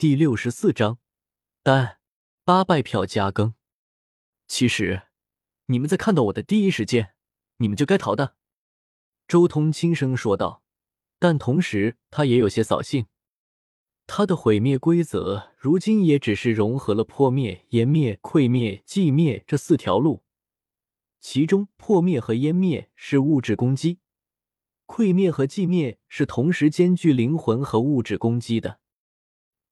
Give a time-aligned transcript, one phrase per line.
[0.00, 0.96] 第六十四章，
[1.62, 1.98] 但
[2.42, 3.52] 八败票加更。
[4.48, 5.02] 其实，
[5.66, 7.10] 你们在看到我的第一时间，
[7.58, 8.34] 你们就该逃的。
[9.28, 10.62] 周通轻声说道，
[11.18, 13.08] 但同时他也有些扫兴。
[14.06, 20.22] 他的毁灭规则如今也只是融合了破灭、湮灭、溃灭、寂灭这四条路，
[21.20, 23.98] 其中破灭和湮灭是物质攻击，
[24.86, 28.80] 溃灭和寂灭是同时兼具灵魂和物质攻击的。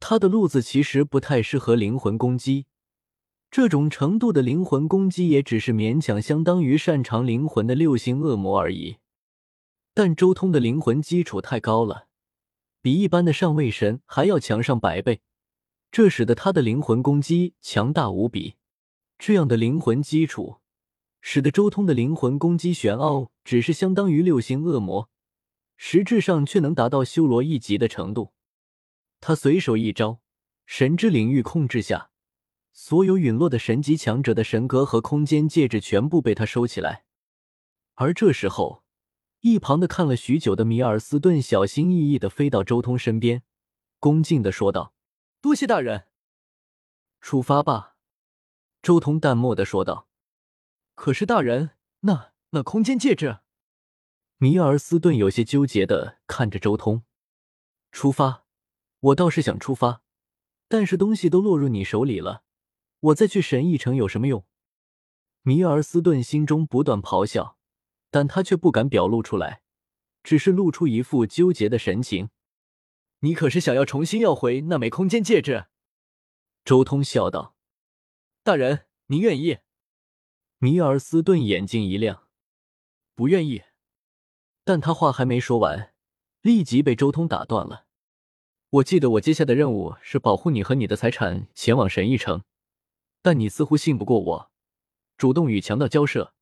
[0.00, 2.66] 他的路子其实不太适合灵魂攻击，
[3.50, 8.98] 这种程度的灵魂攻击也只是勉强相当于擅长灵魂的六星恶魔而已。
[9.94, 12.06] 但周通的灵魂基础太高了，
[12.80, 15.20] 比一般的上位神还要强上百倍，
[15.90, 18.54] 这使得他的灵魂攻击强大无比。
[19.18, 20.58] 这样的灵魂基础，
[21.20, 25.10] 使得周通的灵魂攻击玄奥只是相当于六星恶魔，
[25.76, 28.32] 实质上却能达到修罗一级的程度。
[29.20, 30.20] 他随手一招，
[30.66, 32.10] 神之领域控制下，
[32.72, 37.04] 所有陨落的神级强者的神格和空间戒指全部被他收起来。
[37.94, 38.84] 而这时候，
[39.40, 43.42] 一旁的看了许久的米尔斯顿小心翼翼的飞到周通身边，
[43.98, 44.94] 恭敬的说道
[45.42, 46.06] ：“多谢大人。”
[47.20, 47.96] 出发吧，
[48.80, 50.08] 周通淡漠的说道。
[50.94, 53.38] 可是大人，那那空间戒指？
[54.36, 57.02] 米尔斯顿有些纠结的看着周通。
[57.90, 58.47] 出发。
[59.00, 60.02] 我倒是想出发，
[60.66, 62.42] 但是东西都落入你手里了，
[63.00, 64.44] 我再去神翼城有什么用？
[65.42, 67.56] 米尔斯顿心中不断咆哮，
[68.10, 69.62] 但他却不敢表露出来，
[70.22, 72.30] 只是露出一副纠结的神情。
[73.20, 75.66] 你可是想要重新要回那枚空间戒指？
[76.64, 77.56] 周通笑道
[78.44, 79.58] ：“大人，您愿意？”
[80.58, 82.28] 米尔斯顿眼睛一亮
[83.14, 83.62] ：“不愿意。”
[84.64, 85.94] 但他话还没说完，
[86.42, 87.87] 立即被周通打断了。
[88.70, 92.42] 我记得我接下的任务是保护你和你的财产前往神翼城，
[93.22, 94.50] 但你似乎信不过我，
[95.16, 96.34] 主动与强盗交涉，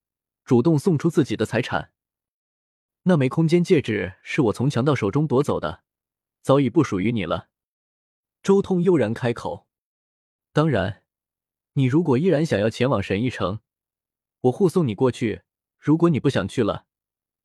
[0.44, 1.92] 主动送出自己的财产。
[3.04, 5.84] 那枚空间戒指是我从强盗手中夺走的，
[6.42, 7.48] 早已不属于你了。
[8.42, 9.68] 周通悠然开口。
[10.52, 11.04] 当然，
[11.74, 13.60] 你如果依然想要前往神翼城，
[14.40, 15.42] 我护送你过去；
[15.78, 16.86] 如果你不想去了，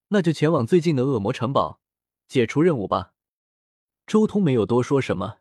[0.08, 1.80] 那就前往最近的恶魔城堡，
[2.28, 3.14] 解除任务吧。
[4.06, 5.38] 周通没有多说什么，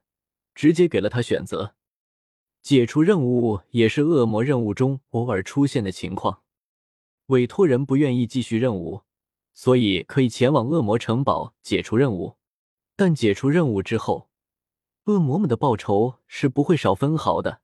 [0.54, 1.75] 直接给了他选择。
[2.62, 6.43] 解除任务也是恶魔任务中偶尔出现的情况。
[7.26, 9.03] 委托人不愿意继续任务，
[9.53, 12.37] 所以可以前往恶魔城堡解除任务。
[12.97, 14.28] 但解除任务之后，
[15.04, 17.62] 恶魔们的报酬是不会少分毫的，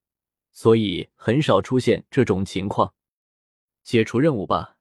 [0.50, 2.94] 所以很少出现这种情况。
[3.82, 4.78] 解除任务吧。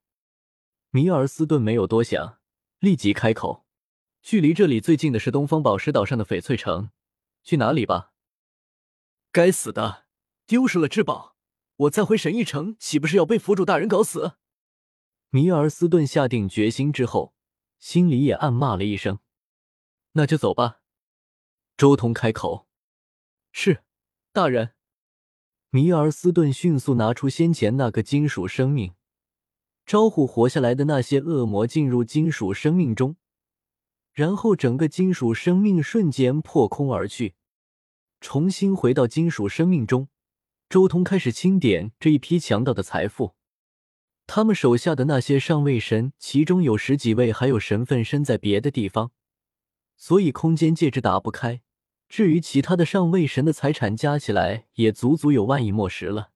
[0.92, 2.38] 米尔斯顿没有多想，
[2.80, 3.65] 立即开口。
[4.26, 6.90] 距离这里最近的是东方宝石岛上的翡翠城，
[7.44, 8.12] 去哪里吧？
[9.32, 10.06] 该死的，
[10.48, 11.36] 丢失了至宝，
[11.76, 14.38] 我再回神域城，岂不是要被府主大人搞死？
[15.30, 17.36] 米尔斯顿下定决心之后，
[17.78, 19.20] 心里也暗骂了一声。
[20.14, 20.80] 那就走吧。
[21.78, 22.68] 周通开口
[23.54, 23.84] ：“是，
[24.34, 24.74] 大人。”
[25.70, 28.96] 米尔斯顿迅速拿出先前那个金属生命，
[29.86, 33.18] 招呼活下来的那些恶魔进入金属生命中。
[34.16, 37.36] 然后，整个金属生命瞬间破空而去，
[38.22, 40.08] 重新回到金属生命中。
[40.70, 43.36] 周通开始清点这一批强盗的财富。
[44.26, 49.12] 他们手下的那些上位神，其中有十几位还有神分身在别的地方，
[49.98, 51.62] 所以空间戒指打不开。
[52.08, 56.32] 至于其他的上位神的财产加起来，也足足有万亿墨石了。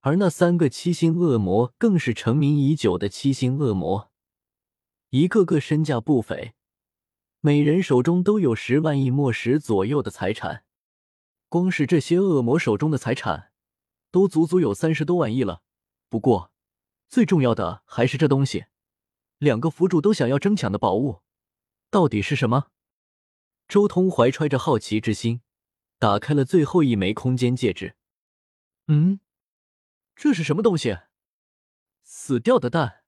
[0.00, 4.10] 而那三个七星恶魔更是成名已久的七星恶魔，
[5.10, 6.54] 一个个身价不菲。
[7.40, 10.64] 每人手中都有十万亿墨石左右的财产，
[11.48, 13.52] 光是这些恶魔手中的财产，
[14.10, 15.62] 都足足有三十多万亿了。
[16.08, 16.52] 不过，
[17.08, 18.66] 最重要的还是这东西，
[19.38, 21.22] 两个府主都想要争抢的宝物，
[21.90, 22.72] 到底是什么？
[23.68, 25.42] 周通怀揣着好奇之心，
[26.00, 27.94] 打开了最后一枚空间戒指。
[28.88, 29.20] 嗯，
[30.16, 30.98] 这是什么东西？
[32.02, 33.04] 死掉的蛋。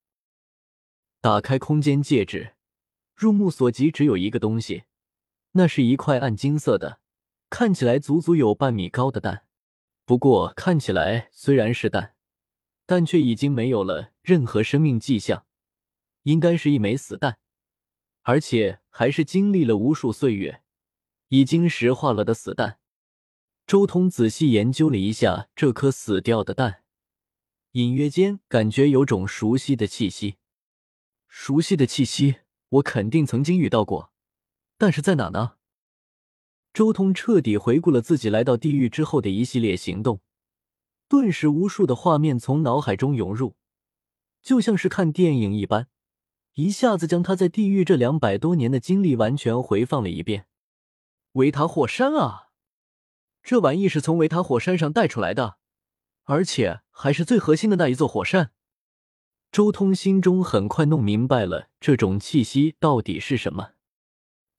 [1.21, 2.55] 打开空间戒指。
[3.21, 4.85] 入目所及，只有一个东西，
[5.53, 7.01] 那是一块暗金色的，
[7.51, 9.45] 看起来足足有半米高的蛋。
[10.07, 12.15] 不过看起来虽然是蛋，
[12.87, 15.45] 但却已经没有了任何生命迹象，
[16.23, 17.39] 应该是一枚死蛋，
[18.23, 20.63] 而且还是经历了无数岁月，
[21.29, 22.79] 已经石化了的死蛋。
[23.67, 26.85] 周通仔细研究了一下这颗死掉的蛋，
[27.73, 30.37] 隐约间感觉有种熟悉的气息，
[31.29, 32.37] 熟悉的气息。
[32.71, 34.13] 我肯定曾经遇到过，
[34.79, 35.57] 但是在哪呢？
[36.73, 40.21] 周通彻底回顾了自己来到地狱之后的一系列行动，
[41.09, 43.57] 顿时无数的画面从脑海中涌入，
[44.41, 45.89] 就像是看电影一般，
[46.55, 50.47] 一下子将他在地狱这两百多年的经历完全回放了一遍。
[51.33, 52.51] 维塔火山啊，
[53.43, 55.59] 这玩意是从维塔火山上带出来的，
[56.23, 58.53] 而且还是最核心的那一座火山。
[59.53, 63.73] 周通心中很快弄明白了这种气息到底是什么，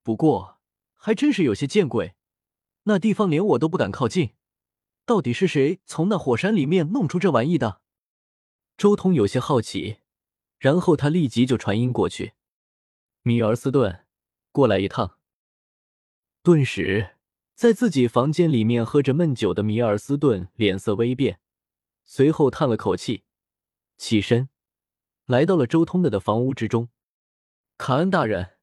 [0.04, 0.58] 不过。
[1.04, 2.14] 还真是有些见鬼，
[2.84, 4.34] 那地方连我都不敢靠近。
[5.04, 7.82] 到底是谁从那火山里面弄出这玩意的？
[8.78, 9.98] 周通有些好奇，
[10.60, 12.34] 然后他立即就传音过去
[13.24, 14.06] ：“米尔斯顿，
[14.52, 15.18] 过来一趟。”
[16.44, 17.16] 顿时，
[17.56, 21.40] 在自己房间里面喝着闷酒的米尔斯顿脸色微变，
[22.06, 23.24] 随后叹了口气，
[23.98, 24.50] 起身
[25.26, 26.90] 来到了周通的的房屋之中。
[27.78, 28.58] 卡恩大人。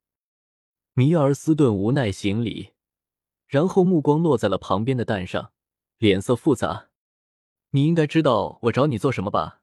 [0.95, 2.73] 米尔斯顿无奈行礼，
[3.47, 5.53] 然后目光落在了旁边的蛋上，
[5.99, 6.91] 脸色复杂。
[7.71, 9.61] 你应该知道我找你做什么吧？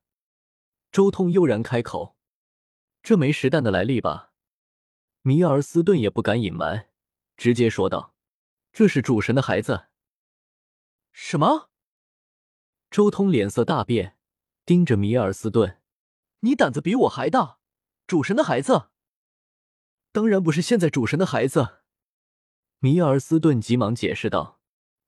[0.92, 2.16] 周通悠然开口
[3.04, 4.32] ：“这枚石蛋的来历吧？”
[5.24, 6.90] 米尔斯顿也不敢隐瞒，
[7.36, 8.14] 直接说道
[8.72, 9.88] ：“这是主神的孩子。”
[11.12, 11.70] 什么？
[12.90, 14.18] 周通脸色大变，
[14.66, 15.82] 盯着米尔斯顿
[16.46, 17.58] ：“你胆子比我还大？
[18.06, 18.90] 主神的孩子？”
[20.14, 21.80] 当然不是现在主神的孩子，
[22.80, 24.62] 米尔斯顿急忙解释道：“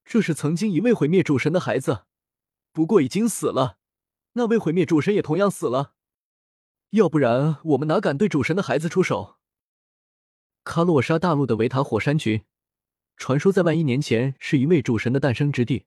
[0.03, 2.05] 这是曾经一位毁灭主神的孩子，
[2.73, 3.77] 不过已经死了。
[4.33, 5.93] 那位毁灭主神也同样死了，
[6.89, 9.37] 要不然我们哪敢对主神的孩子出手？”
[10.65, 12.43] 卡洛莎大陆的维塔火山群，
[13.15, 15.85] 传说在万亿年前是一位主神的诞生之地，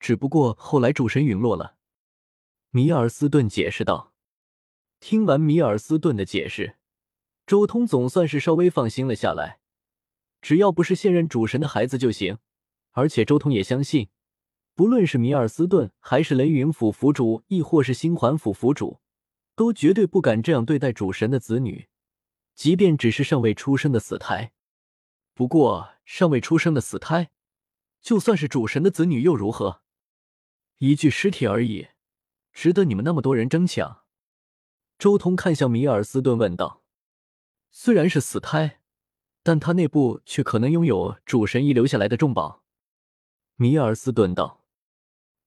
[0.00, 1.76] 只不过后来主神陨落了。”
[2.72, 4.11] 米尔斯顿解释道。
[5.02, 6.76] 听完米尔斯顿的解释。
[7.44, 9.58] 周通总算是稍微放心了下来，
[10.40, 12.38] 只要不是现任主神的孩子就行。
[12.92, 14.10] 而且周通也相信，
[14.76, 19.00] 不论是米尔斯顿，还是雷云府府主，亦或是星环府府主，
[19.56, 21.88] 都绝对不敢这样对待主神的子女，
[22.54, 24.52] 即便只是尚未出生的死胎。
[25.34, 27.32] 不过，尚未出生的死胎，
[28.00, 29.82] 就算是主神的子女又如何？
[30.78, 31.88] 一具尸体而已，
[32.52, 34.01] 值得你们那么多人争抢？
[35.02, 36.84] 周通看向米尔斯顿问道。
[37.72, 38.78] 虽然是死胎，
[39.42, 42.62] 但他内部却可能拥有主神遗留下来的重宝。
[43.56, 44.64] 米尔斯顿道：“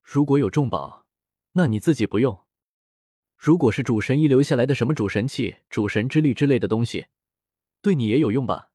[0.04, 1.06] 如果有重宝，
[1.54, 2.44] 那你自己不用；
[3.38, 7.06] 如果是主神遗留下来的什么主神器、主神之力之类的东西，
[7.82, 8.72] 对你也有用吧？”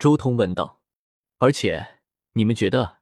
[0.00, 0.82] 周通问道。
[1.38, 2.00] “而且，
[2.32, 2.98] 你们觉得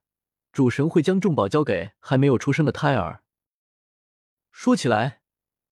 [0.53, 3.23] 主神会将重宝交给还没有出生的胎儿？
[4.53, 5.23] 说起来，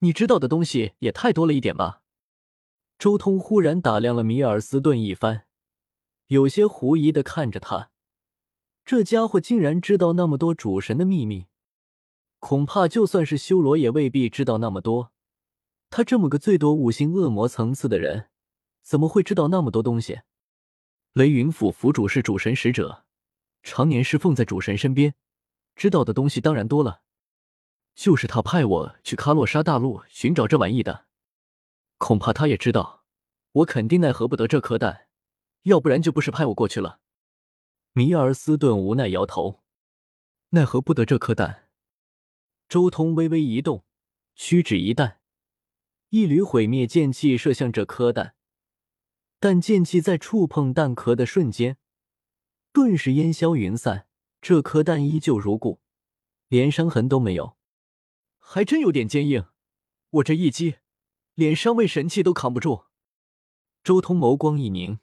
[0.02, 2.02] 你知道的东西也太多了一点吧？”
[2.98, 5.46] 周通忽然打量了米尔斯顿一番，
[6.26, 7.90] 有些狐疑的看着他。
[8.84, 11.46] 这家伙竟然知道那么多主神的秘密，
[12.40, 15.12] 恐怕就算是修罗也未必知道那么多。
[15.88, 18.28] 他这么个最多五星恶魔层次的人，
[18.82, 20.22] 怎么会知道那么多东西？
[21.12, 23.04] 雷云府府主是主神使者，
[23.62, 25.14] 常年侍奉在主神身边，
[25.76, 27.02] 知道的东西当然多了。
[27.94, 31.06] 就是他派我去卡洛莎大陆寻找这玩意的。
[31.98, 33.04] 恐怕他也知道，
[33.52, 35.08] 我肯定奈何不得这颗蛋，
[35.62, 37.00] 要不然就不是派我过去了。
[37.92, 39.62] 米尔斯顿无奈摇头，
[40.50, 41.68] 奈何不得这颗蛋。
[42.68, 43.84] 周通微微一动，
[44.34, 45.20] 屈指一弹，
[46.08, 48.34] 一缕毁灭剑气射向这颗蛋，
[49.38, 51.76] 但剑气在触碰蛋壳的瞬间，
[52.72, 54.06] 顿时烟消云散。
[54.40, 55.80] 这颗蛋依旧如故，
[56.48, 57.56] 连伤痕都没有，
[58.52, 59.46] 还真有点坚硬。
[60.10, 60.74] 我这一击。
[61.34, 62.84] 连上位神器都扛不住。
[63.82, 64.98] 周通眸光一凝，